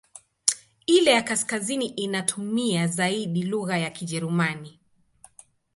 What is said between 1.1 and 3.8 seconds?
ya kaskazini inatumia zaidi lugha